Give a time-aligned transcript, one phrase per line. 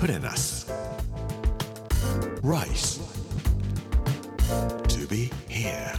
[0.00, 0.66] Put in us.
[2.42, 3.00] Rice.
[4.88, 5.92] To be here.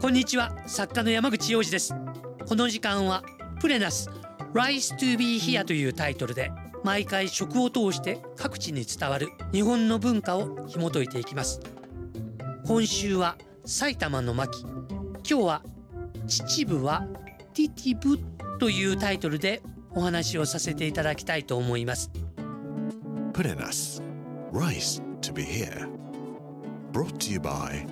[0.00, 1.96] こんにちは作家の山口洋二です
[2.46, 3.24] この時間は
[3.60, 4.08] プレナス
[4.54, 6.52] Rise to be here というタイトルで
[6.84, 11.60] 毎回食を通して各地に伝わる日本の文化を紐解いていきます
[12.64, 15.62] 今週は埼玉の巻今日は
[16.40, 17.06] 秩父は
[17.52, 18.18] ティティブ
[18.58, 22.10] というタイトルでお話をさせていただきたいと思います
[23.34, 24.02] Put in us.
[24.52, 25.88] Rice to be here.
[26.92, 27.86] Brought to you by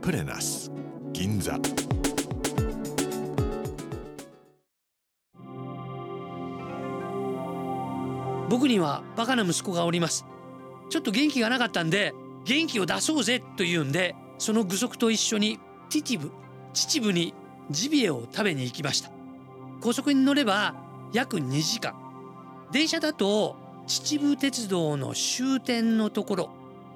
[0.00, 0.70] Put in us.
[1.12, 1.58] Ginza.
[8.48, 10.24] 僕にはバカな息子がおります
[10.90, 12.12] ちょっと元気がなかったんで
[12.44, 15.58] 元気を出そうぜというんでその具足と一緒に
[15.90, 16.30] ティティブ
[16.72, 17.34] 秩父に
[17.70, 19.10] ジビエを食べに行きました。
[19.80, 20.74] 高速に乗れば
[21.12, 21.94] 約2時間。
[22.72, 26.50] 電車だと秩父鉄道の終点のところ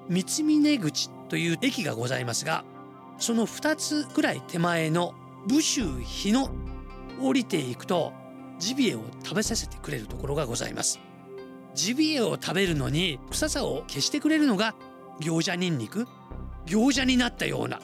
[0.09, 2.65] 三峰口という駅がございますが
[3.19, 5.13] その2つくらい手前の
[5.47, 6.49] 武州日野
[7.21, 8.11] 降りていくと
[8.57, 10.99] ジビエを食べさせてくれるところがございます。
[11.75, 14.75] ジビエを食べるのに臭さを消してくれるのが
[15.21, 16.07] 餃子ニンニク
[16.65, 17.79] 餃子になったような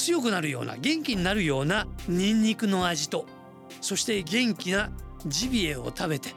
[0.00, 3.26] 強くなるような元気になるようなニンニクの味と
[3.82, 4.90] そして元気な
[5.26, 6.34] ジビエを食べて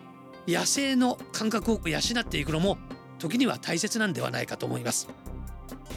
[0.48, 2.78] 野生の感覚を養っていくのも
[3.20, 5.08] 時には大切なんではないかと思います。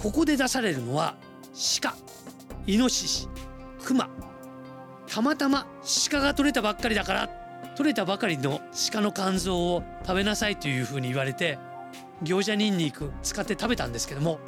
[0.01, 1.17] ここで出されるのは
[1.83, 1.97] 鹿
[2.69, 3.29] イノシシ
[3.85, 4.09] クマ。
[5.09, 5.67] たまたま
[6.11, 7.29] 鹿が取れたばっかりだから
[7.77, 8.61] 取れたばかりの
[8.93, 11.59] 鹿の肝臓を食べなさいというふうに言われて
[12.23, 14.39] 餃子ニンニク使って食べたんですけども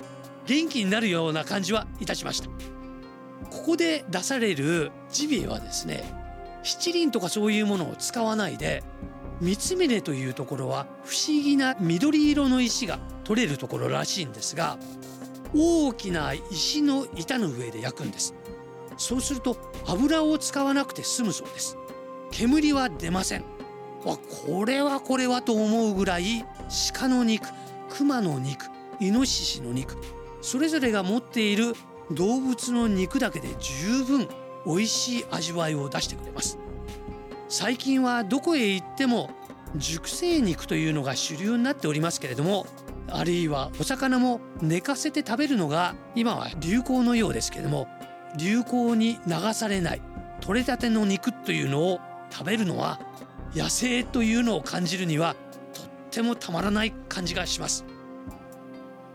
[0.46, 2.77] 元気になるような感じはいたしました。
[3.50, 6.12] ここで出されるジビエはですね
[6.62, 8.82] 七輪とかそういうものを使わないで
[9.40, 14.78] 三峰というところは不思議な緑色の石が取れるところらしいんですが
[15.54, 18.34] 大きな石の板の上で焼くんです。
[18.98, 21.78] そうすると油を使わなくて済むそうです。
[22.30, 23.44] 煙は出ません。
[24.04, 26.44] わこれはこれはと思うぐらい
[26.92, 27.48] 鹿の肉
[27.90, 28.66] 熊の肉
[29.00, 29.96] イノシシの肉
[30.40, 31.74] それぞれが持っている
[32.12, 34.28] 動物の肉だけで十分
[34.66, 36.58] 美味しい味わいを出してくれます。
[37.48, 39.30] 最近はどこへ行っても
[39.76, 42.66] 熟成肉というのが主流になっておりますけれども
[43.10, 47.88] あるいはお魚も寝かせて食べるのが今は流行のようですけれども
[48.36, 50.02] 流行に流されない
[50.40, 53.00] 取れたての肉というのを食べるのは
[53.54, 55.34] 野生というのを感じるには
[55.72, 57.84] とってもたまらない感じがします。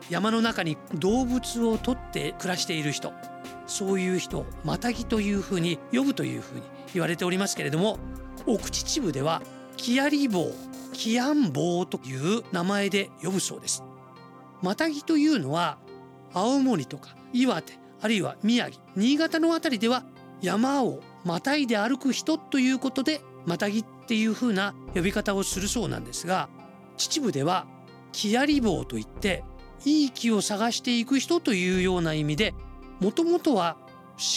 [0.09, 3.14] 山の中に動物を取って暮らしている人。
[3.66, 6.62] そういう人をマタギというふうに呼ぶというふうに
[6.94, 7.97] 言われておりますけれども
[8.46, 9.42] 奥秩父では
[9.78, 10.52] キアリ棒
[10.92, 13.84] キアン棒という名前で呼ぶそうです。
[14.62, 15.78] マタギというのは
[16.34, 20.03] 青森とか岩手あるいは宮城新潟のあたりでは
[20.42, 26.50] 山をまたいで歩く人ということでまたぎっていう風な呼び方をするそうなんですが
[26.97, 27.66] 秩父では
[28.12, 29.44] 木やり棒といって
[29.86, 32.54] いい木を探していく人というような意味で
[33.00, 33.78] もともとは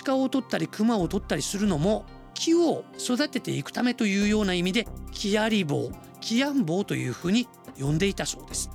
[0.04, 5.90] 鹿を取ったり熊を取ったりするのも木を育てていくためというような意味で木やり棒
[6.20, 7.46] 木やん棒というふうに
[7.78, 8.70] 呼んでいたそうです.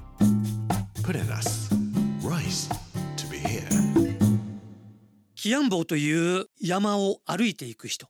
[5.36, 8.08] キヤンボウという山を歩いていく人。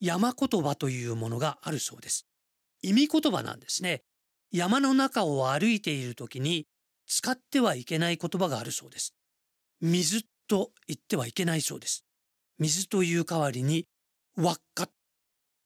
[0.00, 2.26] 山言葉というものがあるそうです。
[2.82, 4.02] 意味言葉なんですね。
[4.50, 6.66] 山の中を歩いている時に
[7.08, 9.14] 使ってはいけない言葉があるそうです。
[9.80, 12.04] 水と言ってはいけないそうです。
[12.58, 13.86] 水という代わりに
[14.36, 14.88] 輪っか。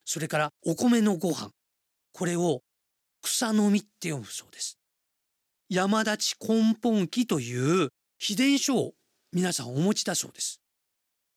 [0.05, 1.51] それからお米のご飯。
[2.13, 2.63] これを
[3.23, 4.79] 草の実って読むそうです。
[5.69, 7.89] 山立ち根本記という
[8.19, 8.93] 秘伝書を
[9.33, 10.61] 皆さんお持ちだそうです。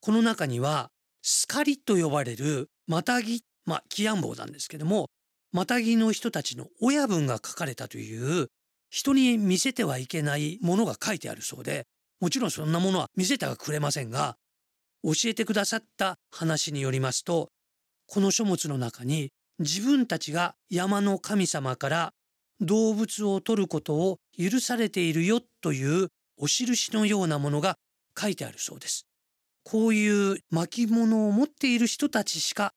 [0.02, 0.92] この中には
[1.24, 5.08] スカリと呼ばれるマタギまあキアンボウなんですけども
[5.52, 8.50] マタギの人たちの親分が書かれたという
[8.90, 11.86] 人に見せてはいけないものが書いてあるそうで
[12.20, 14.38] もちろんそんなものは見せてはくれませんが
[15.04, 17.50] 教えてくださった話によりますと
[18.08, 22.14] この書物の中に自分たちが山の神様から
[22.62, 27.78] 動物を取ることを許されているよというお印のようなものが
[28.20, 29.08] 書いてあるそうです。
[29.64, 32.74] こういう巻物を持っている人たちしか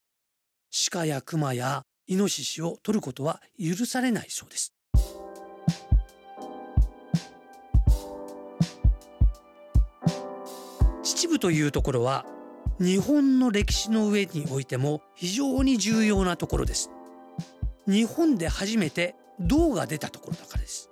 [0.90, 4.72] 鹿や熊やイノシシを取ることは許されないそうです。
[11.19, 12.25] 秩父というところは
[12.79, 16.93] 日本の歴史の上においても非常に重要なところです。
[17.88, 20.88] 日本で初めて銅が出たところだからです。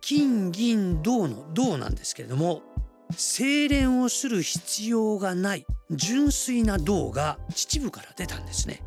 [0.00, 2.62] 金銀銅の銅なんですけれども
[3.10, 8.80] 精錬をする必要がない純粋な銅が秩父から出たんですね。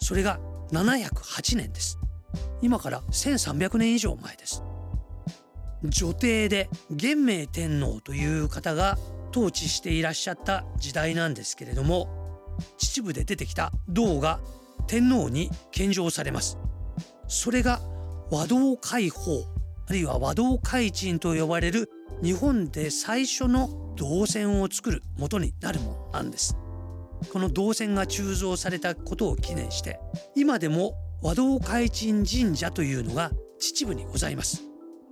[0.00, 0.38] それが
[0.72, 1.98] 708年です。
[2.60, 4.62] 今から1300年以上前です。
[5.82, 8.98] 女帝で元明天皇という方が
[9.34, 12.08] 統治していらっしゃった時代なんですけれども
[12.78, 14.38] 秩父で出てきた銅が
[14.86, 16.56] 天皇に献上されます。
[17.26, 17.80] それが
[18.30, 19.44] 和道開放
[19.88, 21.90] あるいは和道開鎮と呼ばれる
[22.22, 26.56] 日本で最初の銅線を作る元になるものなんです。
[27.32, 29.98] この銅線が鋳造されたことを記念して
[30.36, 34.62] 今でも和道開鎮神社というのが秩父にございます。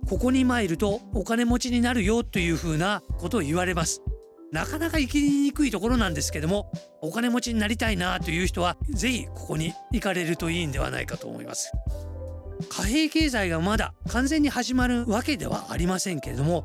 [0.07, 4.01] ここに参るとお金持ちになるよというふうなことを言われます。
[4.53, 6.71] なかなか行きにくいところなんですけども
[7.01, 11.71] お金持ちになりたいなという人はぜひここに行かれるといいんではないかと思います。
[12.69, 16.63] 貨幣経済がまだ完全に始まるわけではありませんけれども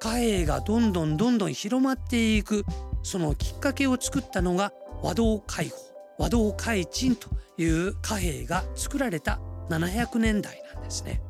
[0.00, 2.64] 貨幣がどんどんどんどん広まっていく
[3.04, 5.76] そのきっかけを作ったのが和道開放
[6.18, 9.38] 和道開鎮という貨幣が作られた
[9.70, 11.22] 700年代なんですね。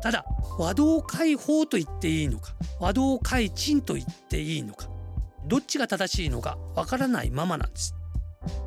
[0.00, 0.24] ただ
[0.58, 4.91] 和道開放と言っていいのか和道開鎮と言っていいのか
[5.46, 7.94] どっちが正しいのかわからないままなんです。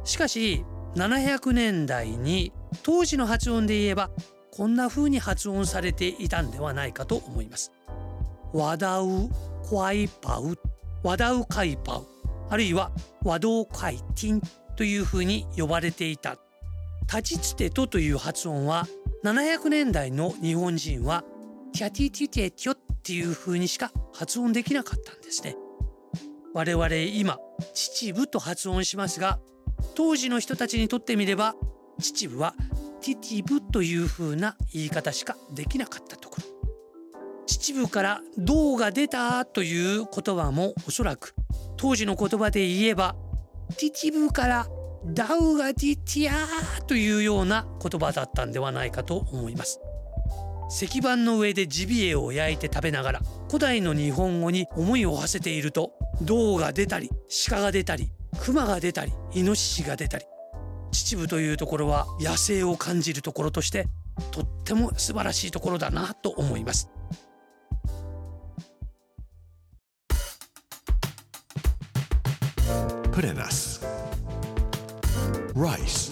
[0.03, 0.63] しかし
[0.95, 4.09] 700年代に当時の発音で言えば
[4.51, 7.71] こんな風に発音されていたんではないかと思います。
[8.53, 9.29] ワダウ
[9.67, 10.57] クワイパウ
[11.03, 12.05] ワダウカイパウ
[12.49, 12.91] あるいは
[13.23, 14.41] 和道カイティン
[14.77, 16.37] という風に呼ばれていた。
[17.07, 18.87] 立ちつてとという発音は
[19.23, 21.23] 700年代の日本人は
[21.73, 25.55] ティティティティョっていう風にしか発音できなかったんですね。
[26.55, 27.37] 我々今
[27.73, 29.39] 秩父と発音しますが
[29.93, 31.53] 当時の人たちにとってみれば
[31.99, 32.53] 秩父は
[33.01, 36.45] ティティブという風な言い方しかできなかったところ。
[37.45, 41.35] 秩父から銅が出たという言葉もおそらく
[41.75, 43.17] 当時の言葉で言えば
[43.77, 44.67] ティティブから
[45.05, 49.81] ダウガティティアというような言葉だったんではないかと思います。
[50.69, 57.09] 石板の上でジビエを焼いて食べながら古代の日本語に思いを馳せていると銅が出たり
[57.49, 60.25] 鹿が出たり熊が出たりイノシシが出たり
[60.91, 63.87] 秩父というところは野生を感じるところとして
[64.31, 66.89] とっても素晴らしいところだなと思います
[73.15, 73.79] Put in us.
[75.55, 76.11] Rice.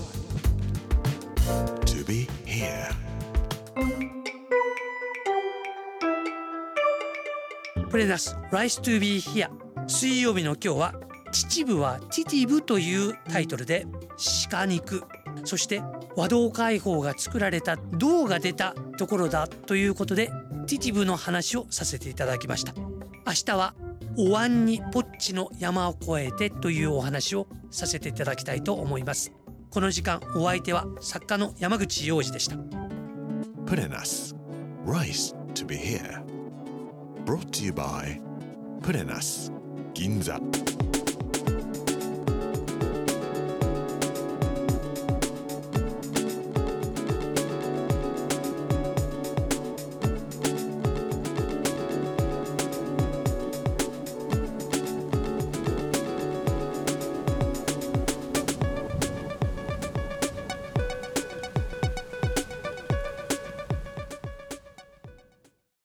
[1.85, 2.89] To be here.
[7.94, 8.36] プレナス。
[8.50, 9.48] Rice to be here
[9.86, 10.95] 水曜日の今日は
[11.31, 13.86] 秩父はティティブというタイトルで
[14.50, 15.04] 鹿肉。
[15.44, 15.84] そして
[16.16, 20.31] 和道開放が作られた銅が出たところだということで
[20.66, 22.74] ティティブの話をさせていただきました。
[23.28, 23.75] 明日は
[24.18, 29.31] お椀にポッチの山を越えてというお話をさせていただきたいと思います。
[29.69, 32.56] この時間お相手は作家の山口洋二でした。
[33.68, 34.34] Put in us.
[34.84, 36.32] Rice to be here.
[37.25, 38.20] brought to you by
[38.81, 39.50] Purenas
[39.94, 40.93] Ginza.